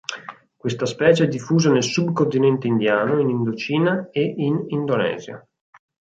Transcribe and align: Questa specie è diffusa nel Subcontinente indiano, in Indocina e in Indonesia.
Questa 0.55 0.87
specie 0.87 1.25
è 1.25 1.27
diffusa 1.27 1.69
nel 1.71 1.83
Subcontinente 1.83 2.65
indiano, 2.65 3.19
in 3.19 3.29
Indocina 3.29 4.09
e 4.09 4.23
in 4.35 4.63
Indonesia. 4.69 5.47